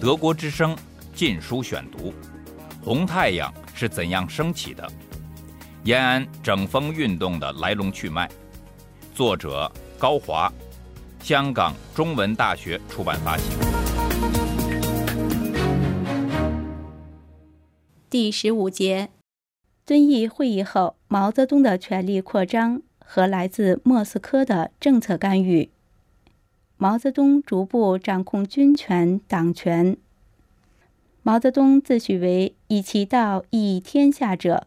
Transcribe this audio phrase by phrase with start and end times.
[0.00, 0.74] 德国之声
[1.14, 2.10] 《禁书选读》：
[2.84, 4.86] 红太阳是怎样升起的？
[5.84, 8.28] 延安整风运动的来龙去脉。
[9.14, 10.52] 作者高华，
[11.20, 13.44] 香港中文大学出版发行。
[18.10, 19.08] 第十五节：
[19.86, 25.70] 遵义会议后，毛泽东的权力扩张和来自莫斯科的政策干预。
[26.82, 29.96] 毛泽东逐步掌控军权、党权。
[31.22, 34.66] 毛泽东自诩为以其道益天下者，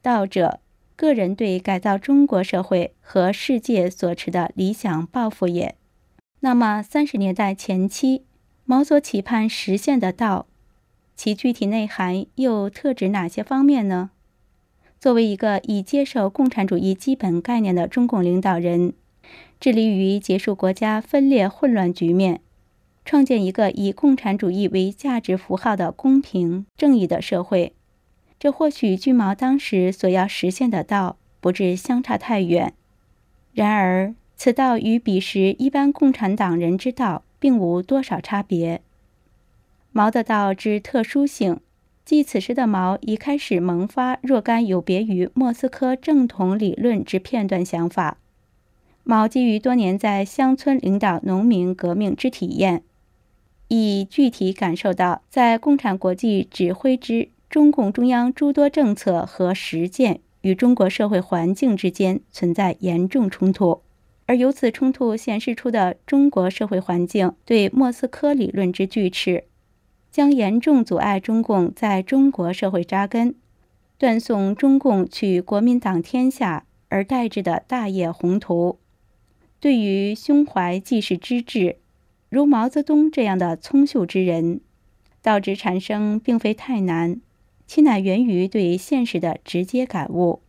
[0.00, 0.60] 道者，
[0.96, 5.76] 个人对改造中国社会和世界所持的理想抱负也。
[6.38, 8.24] 那么，三十年代前期，
[8.64, 10.46] 毛所期盼实现的道，
[11.14, 14.08] 其具体内涵又特指哪些方面呢？
[14.98, 18.94] 作为一个已接受共产主义基本概念的中共领导人。
[19.58, 22.40] 致力于结束国家分裂混乱局面，
[23.04, 27.74] 创建一个以共产主义为价值符号的公平正义的社会。
[28.38, 32.72] 这或许距毛当时所要实现的道不至相差太远。
[33.52, 38.80] 然而，此道与彼时一般共产党人之道并无多少差别。
[39.92, 41.60] 毛的道之特殊性，
[42.04, 48.16] 即此时的毛已开始萌发若干有别于莫斯科正统理论之片段想法。
[49.02, 52.82] 毛基于多年在乡村领导农民革命之体验，
[53.68, 63.82] 已具体感受到在共产国际指挥之中共中央诸多政策和实践与中国社会环境之间存在严重冲突，
[64.26, 69.44] 而由此冲突显示出的中国社会环境对莫斯科理论之拒斥，
[70.12, 73.34] 将严重阻碍中共在中国社会扎根，
[73.98, 78.78] 断送中共取国民党天下而代之的大业宏图。
[79.60, 81.76] 对于胸怀济世之志，
[82.30, 84.62] 如毛泽东这样的聪秀之人，
[85.20, 87.20] 道之产生并非太难，
[87.66, 90.40] 其乃源于对现实的直接感悟。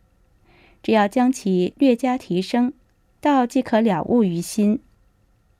[0.82, 2.72] 只要将其略加提升，
[3.20, 4.80] 道即可了悟于心。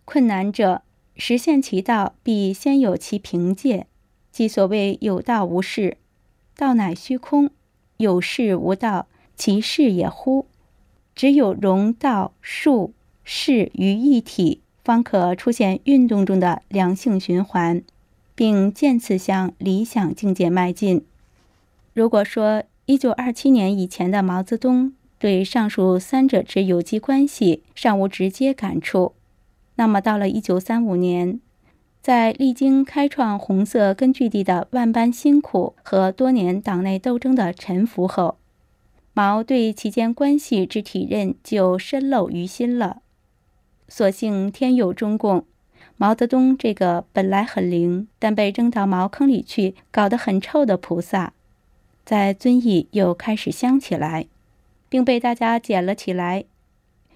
[0.07, 0.81] 困难者，
[1.15, 3.87] 实现其道，必先有其凭借，
[4.31, 5.99] 即所谓有道无事，
[6.57, 7.49] 道乃虚空；
[7.99, 10.47] 有事无道，其事也乎？
[11.15, 12.95] 只有容道术。
[13.25, 17.83] 事于一体，方可出现运动中的良性循环，
[18.35, 21.05] 并渐次向理想境界迈进。
[21.95, 29.13] 如果说一九二七年以前的毛泽东对上述三者之有机关系尚无直接感触，
[29.77, 31.41] 那么到了一九三五年，
[32.01, 38.37] 在历经开创红色根据地的万般辛苦和多年党内斗争的沉浮后，
[39.15, 43.03] 毛对其间关系之体认就深露于心了。
[43.95, 45.45] 所幸天佑中共，
[45.99, 51.35] 毛泽东这个本来很灵，但被扔到茅坑里去，搞得很臭的菩萨，
[52.03, 54.29] 在遵义又开始香起来，
[54.89, 56.47] 并被大家捡了起来。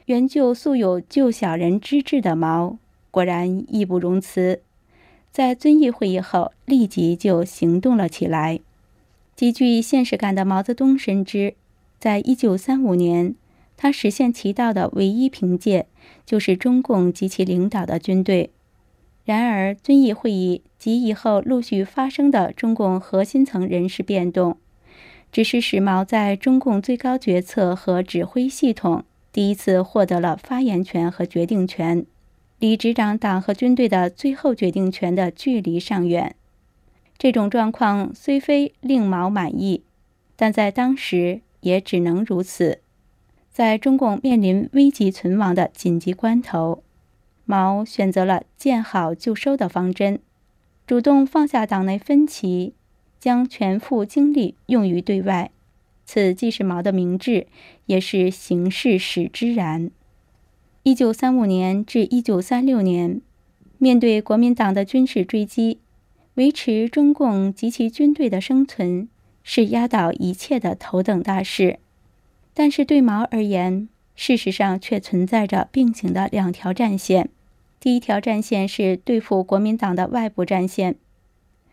[0.05, 2.77] 原就素有救小人之志的毛，
[3.11, 4.61] 果然义不容辞，
[5.33, 8.61] 在遵义会议后立即就行动了起来。
[9.35, 11.55] 极具现实感的毛泽东深知，
[11.99, 13.35] 在一九三五年。
[13.79, 15.87] 他实现其道的唯一凭借，
[16.25, 18.50] 就是中共及其领导的军队。
[19.25, 24.56] 然而，遵义会议及以后陆续发生的中共核心层人事变动，
[25.33, 32.06] 只是使毛在中共最高决策和指挥系统第一次获得了发言权和决定权，
[32.61, 36.37] 离执掌党和军队的最后决定权的距离尚远。
[37.19, 39.83] 这种状况虽非令毛满意，
[40.37, 42.78] 但在当时也只能如此。
[43.56, 46.83] 在中共面临危急存亡的紧急关头，
[47.47, 50.19] 毛选择了见好就收的方针，
[50.87, 52.75] 主动放下党内分歧，
[53.19, 55.50] 将全副精力用于对外。
[56.05, 57.47] 此既是毛的明智，
[57.87, 59.91] 也是形势使之然。
[60.83, 63.22] 一九三五年至一九三六年，
[63.78, 65.78] 面对国民党的军事追击，
[66.34, 69.09] 维持中共及其军队的生存，
[69.42, 71.78] 是压倒一切的头等大事。
[72.59, 77.29] 但是对毛而言，事实上却存在着并行的两条战线。
[77.79, 80.97] 第一条战线是对付国民党的外部战线。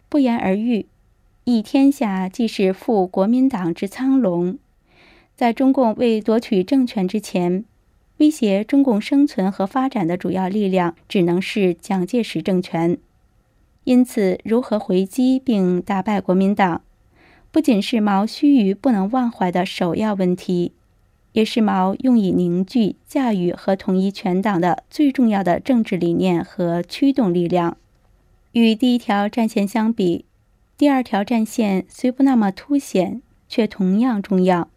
[0.09, 0.87] 不言而喻，
[1.45, 4.59] 一天下既是负国民党之苍龙，
[5.37, 7.63] 在中共未夺取政权之前，
[8.17, 12.97] 威胁中共生存和发展的主要力量只能是蒋介石政权。
[13.85, 16.81] 因此，如何回击并打败国民党？
[17.53, 20.71] 不仅是毛须臾不能忘怀的首要问题，
[21.33, 27.77] 也是毛用以凝聚、驾驭和统一全党的最重要的政治理念和驱动力量。
[28.53, 30.25] 与第一条战线相比，
[30.79, 34.69] 第二条战线虽不那么凸显，却同样重要。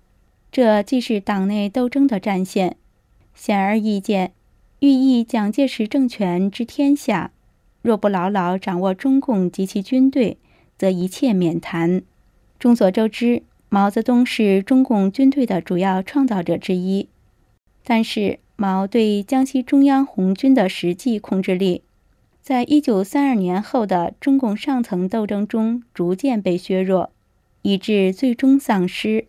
[0.52, 2.76] 这既是党内斗争的战线，
[3.34, 4.32] 显而易见，
[4.81, 7.31] 寓意蒋介石政权之天下，
[7.81, 10.37] 若不牢牢掌握中共及其军队，
[10.76, 12.02] 则一切免谈。
[12.58, 17.08] 众所周知，毛泽东是中共军队的主要创造者之一，
[17.85, 21.82] 但是毛对江西中央红军的实际控制力。
[22.41, 27.11] 在一九三二年后的中共上层斗争中，逐渐被削弱，
[27.62, 29.26] 以致最终丧失。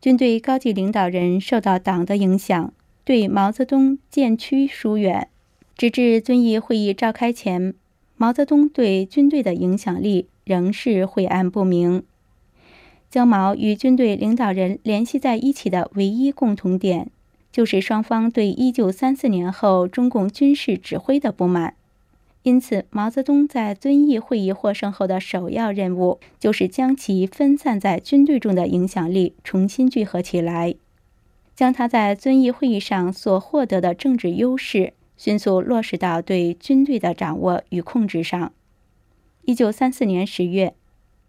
[0.00, 2.72] 军队高级领导人受到党的影响，
[3.04, 5.28] 对毛泽东渐趋疏远，
[5.76, 7.74] 直至遵义会议召开前，
[8.16, 12.04] 毛泽东对军队的影响力仍是晦暗不明。
[13.12, 17.10] 将毛与军队领导人联系在一起的唯一共同点，
[17.52, 21.74] 就是双方对一九三四年后中共军事指挥的不满。
[22.42, 30.74] 因此，毛泽东在遵义会议获胜后的首要任务，就是将其分散在军队中的影响力重新聚合起来，
[31.54, 38.52] 将他在遵义会议上所获得的政治优势迅速落实到对军队的掌握与控制上。
[39.44, 40.72] 一九三四年十月，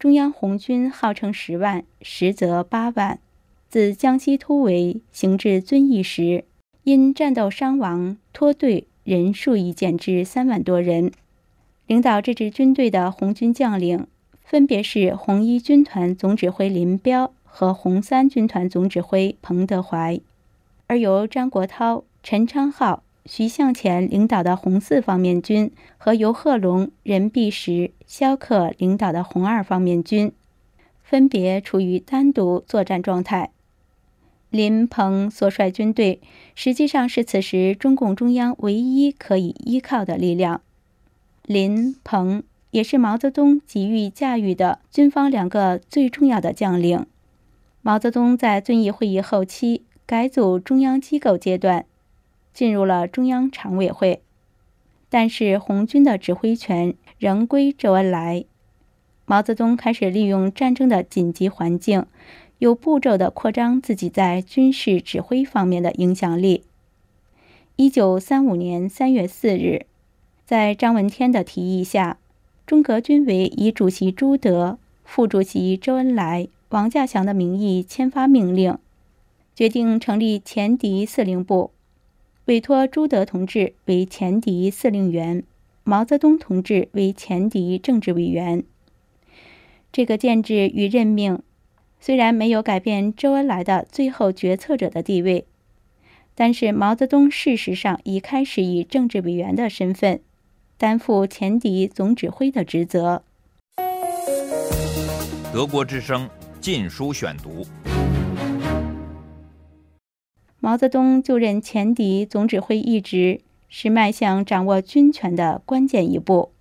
[0.04, 3.20] 中央红军号称十万，实则八万，
[3.70, 6.44] 自江西突围行至遵义时，
[6.84, 8.86] 因战斗伤亡脱队。
[9.06, 11.14] 人数已减至三万多人。
[11.88, 14.06] 领导这支军队的红军将领
[14.44, 20.20] 分别是红一军团总指挥林彪和红三军团总指挥彭德怀，
[20.88, 30.32] 而由张国焘、陈昌浩、徐向前领导的红四方面军和由贺龙、任弼时、萧克领导的红二方面军，
[31.04, 33.52] 分别处于单独作战状态。
[34.50, 36.22] 林鹏所率军队
[36.54, 40.62] 实际上是此时中共中央唯一可以依靠的力量。
[41.46, 47.06] 林鹏也是毛泽东急于驾驭的军方两个最重要的将领。
[47.82, 51.86] 毛泽东在遵义会议后期改组中央机构阶段，
[52.54, 54.22] 进入了中央常委会，
[55.10, 58.46] 但是红军的指挥权仍归周恩来。
[59.26, 62.06] 毛泽东开始利用战争的紧急环境。
[62.60, 66.64] 有步骤地扩张自己在军事指挥方面的影响力。
[67.76, 69.86] 一九三五年三月四日，
[70.46, 72.20] 在张闻天的提议下，
[72.66, 78.78] 中革军委以主席朱德、副主席周恩来、王稼祥的名义签发命令，
[79.54, 81.72] 决定成立前敌司令部，
[82.46, 85.44] 委托朱德同志为前敌司令员，
[85.86, 88.64] 毛泽东同志为前敌政治委员。
[89.94, 91.42] 这个建制与任命。
[92.02, 95.46] 虽然没有改变周恩来的最后决策者的地位，
[96.36, 100.20] 但是毛泽东事实上已开始以政治委员的身份
[100.78, 103.24] 担负前敌总指挥的职责。
[105.54, 106.28] 德国之声
[106.60, 107.62] 《禁书选读》：
[110.66, 116.52] 毛泽东就任前敌总指挥一职，是迈向掌握军权的关键一步。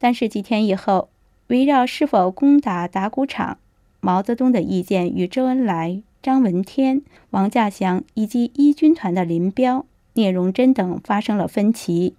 [0.00, 1.08] 但是几天以后，
[1.46, 3.58] 围绕是否攻打打谷场。
[4.00, 12.16] 毛泽东的意见与周恩来、张闻天、王稼祥以及一军团的林彪、聂荣臻等发生了分歧。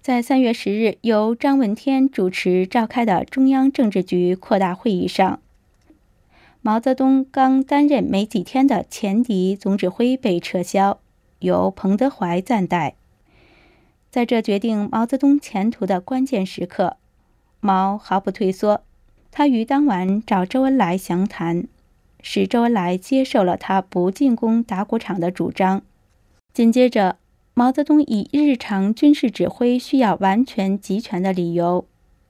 [0.00, 5.40] 在三月十日由张闻天主持召开的中央政治局扩大会议上，
[6.60, 11.00] 毛泽东刚担任没几天的前敌总指挥被撤销，
[11.38, 12.94] 由彭德怀暂代。
[14.10, 16.96] 在这决定毛泽东前途的关键时刻，
[17.60, 18.82] 毛毫不退缩。
[19.30, 21.68] 他于当晚找周恩来详谈，
[22.22, 25.82] 使周恩来接受了他不进攻打谷场的主张。
[26.52, 27.18] 紧接着，
[27.54, 31.86] 毛泽东以日常军事指挥需要完全集权的理由，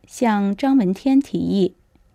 [0.06, 1.74] 向张闻天提议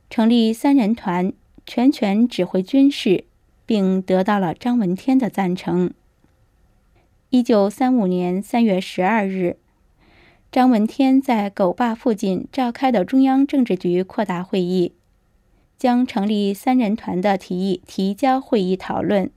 [0.09, 1.33] 成立三人团，
[1.65, 3.25] 全权指挥军事，
[3.65, 5.91] 并得到了张闻天的赞成。
[7.29, 9.57] 一九三五年三月十二日。
[10.51, 14.93] 张闻天在狗坝附近召开的中央政治局扩大会议，
[15.79, 19.31] 将成立三人团的提议提交会议讨论。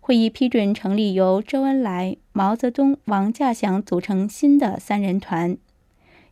[0.00, 5.58] 会议批准成立由周恩来、毛泽东、王稼祥组成新的三人团，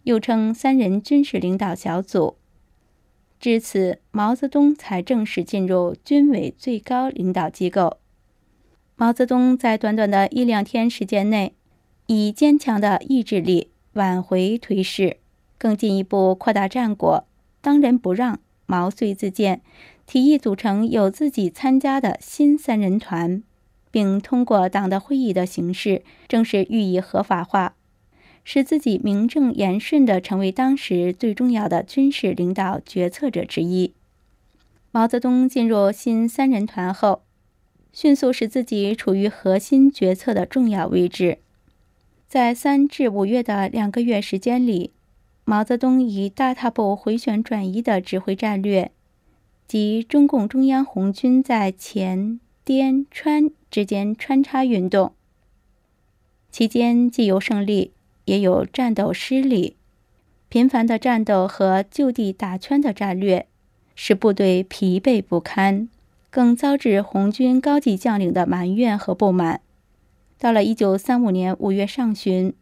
[0.05, 2.38] 又称三人军事领导小组。
[3.41, 7.99] 至此，毛泽东才正式进入军委最高领导机构。
[8.97, 11.55] 毛泽东在短短的一两天时间内，
[12.07, 13.71] 以坚强的意志力。
[13.95, 15.17] 挽回颓势，
[15.57, 17.25] 更进一步扩大战果。
[17.61, 19.61] 当仁不让，毛遂自荐，
[20.07, 23.43] 提议组成有自己参加的新三人团，
[23.91, 27.75] 并通过党的会议的形式正式予以合法化，
[28.51, 33.93] 使自己名正言顺地成为当时最重要的军事领导决策者之一。
[34.91, 37.21] 毛泽东进入新三人团后，
[37.93, 41.41] 迅速使自己处于核心决策的重要位置。
[42.27, 44.93] 在三至五月的两个月时间里，
[45.45, 48.91] 毛泽东以大踏步回旋转移的指挥战略，
[49.67, 55.13] 及中共中央红军在前、滇、川之间穿插运动，
[56.51, 57.93] 期间既有胜利。
[58.29, 59.75] 也有战斗失利，
[60.51, 63.47] 频繁的战斗和就地打圈的战略，
[63.95, 65.89] 使部队疲惫不堪，
[66.29, 69.63] 更遭致红军高级将领的埋怨和不满。
[70.39, 72.53] 到了一九三五年五月上旬，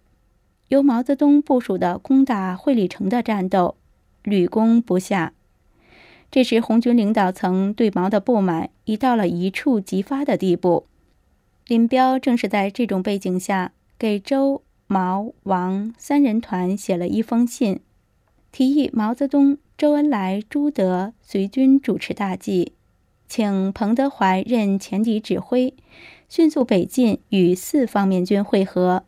[0.68, 3.74] 由毛泽东部署的攻打会理城的战斗
[4.22, 5.32] 屡攻不下，
[6.30, 10.86] 这时红军领导层对毛的不满已到了一触即发的地步。
[11.66, 14.62] 林彪正是在这种背景下给周。
[14.88, 17.80] 毛、王三人团写了一封信，
[18.52, 22.72] 提议毛泽东、周恩来、朱德随军主持大计，
[23.28, 25.74] 请彭德怀任前敌指挥，
[26.28, 29.02] 迅速北进与四方面军会合。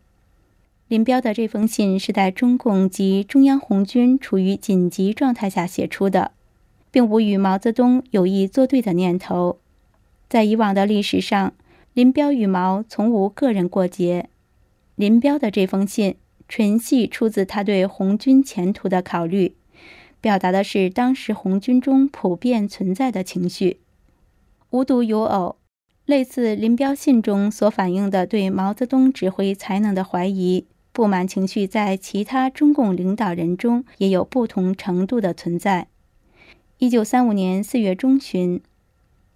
[0.89, 6.31] 林彪的这封信是在中共及中央红军处于紧急状态下写出的，
[6.91, 9.59] 并无与毛泽东有意作对的念头。
[10.27, 11.53] 在以往的历史上，
[11.93, 14.29] 林彪与毛从无个人过节。
[14.99, 16.17] 林彪的这封信
[16.49, 19.55] 纯系出自他对红军前途的考虑，
[20.19, 23.79] 表达的是当时红军中普遍存在的情绪。
[24.71, 25.55] 无独有偶，
[26.05, 35.87] 类似林彪信中所反映的对毛泽东指挥才能的怀疑、不满情绪，在其他中共领导人中也有不同程度的存在。
[36.77, 38.59] 一九三五年四月中旬，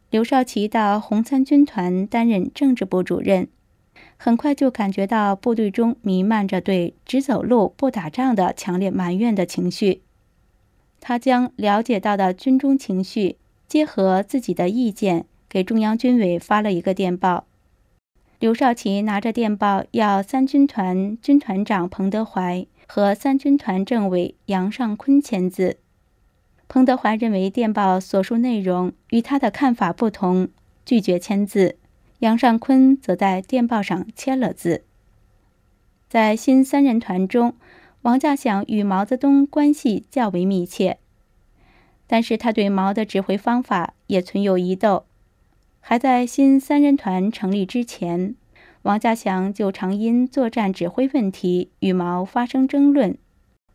[0.10, 3.48] 刘少奇到红三军团担任政治部主任。
[4.24, 10.02] 很快就感觉到部队中弥漫着对只走路不打仗的强烈埋怨的情绪。
[11.02, 13.36] 他将了解到的军中情绪
[13.68, 17.48] 结合自己的意见，给中央军委发了一个电报。
[18.40, 25.80] 刘少奇拿着电报要三军团军团长彭德怀和三军团政委杨尚昆签字。
[26.70, 30.48] 彭德怀认为电报所述内容与他的看法不同，
[30.86, 31.76] 拒绝签字。
[32.24, 34.86] 杨尚昆则在电报上签了字。
[36.08, 37.54] 在新三人团中，
[38.04, 41.00] 王稼祥与毛泽东关系较为密切，
[42.08, 45.04] 但是他对毛的指挥方法也存有疑窦。
[45.82, 48.36] 还在新三人团成立之前，
[48.84, 53.18] 王稼祥就常因作战指挥问题与毛发生争论。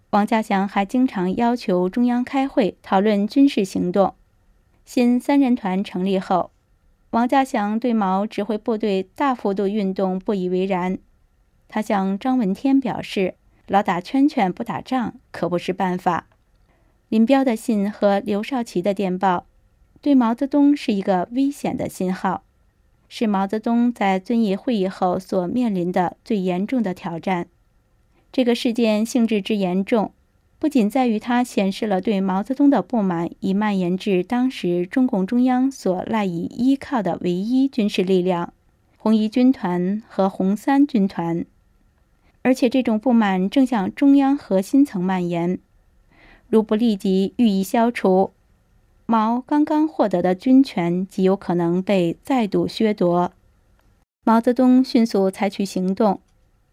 [0.09, 4.15] 王稼祥还经常要求中央开会讨论军事行动。
[4.87, 6.51] 新三人团成立后。
[7.11, 10.99] 王稼祥对毛指挥部队大幅度运动不以为然，
[11.67, 13.35] 他向张闻天表示
[13.67, 16.27] ：“老打圈圈不打仗可不是办法。”
[17.09, 19.47] 林彪的信和刘少奇的电报，
[20.03, 22.45] 对毛泽东是一个危险的信号，
[23.09, 27.49] 是毛泽东在遵义会议后所面临的最严重的挑战。
[28.31, 30.13] 这个事件性质之严重。
[30.59, 38.53] 不仅在于它显示了对毛泽东的不满已蔓延至当时中共中央所赖以依靠的唯一军事力量——
[38.99, 41.45] 红一军团和红三军团，
[42.43, 45.61] 而且这种不满正向中央核心层蔓延。
[46.49, 48.33] 如不立即予以消除，
[49.07, 53.31] 毛刚刚获得的军权极有可能被再度削夺。
[54.25, 56.21] 毛泽东迅速采取行动。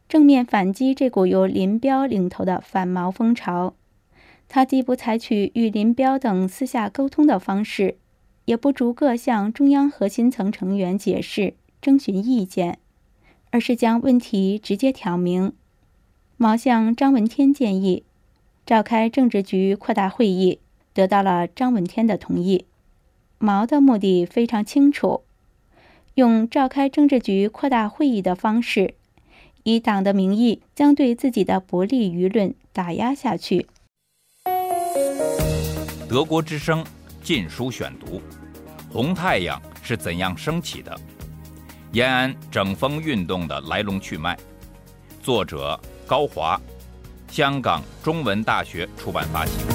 [0.08, 3.74] 正面反击这股由林彪领头的反毛风潮，
[4.48, 7.98] 他既不采取与林彪等私下沟通的方式，
[8.46, 12.78] 也不逐个向中央核心层成员解释、征询意见，
[13.50, 15.54] 而是将问题直接挑明。
[16.38, 18.04] 毛向张闻天建议
[18.66, 20.60] 召开政治局扩大会议，
[20.94, 22.66] 得到了张闻天的同意。
[23.40, 25.22] 毛的目的非常清楚，
[26.14, 28.94] 用召开政治局扩大会议的方式。
[29.68, 33.66] 以党的名义，将对自己的不利舆论打压下去。
[36.08, 36.84] 德国之声
[37.24, 38.18] 《禁书选读》：
[38.94, 40.96] 红太阳是怎样升起的？
[41.94, 44.38] 延安整风运动的来龙去脉。
[45.24, 46.62] 作者高华，
[47.28, 49.75] 香港中文大学出版发行。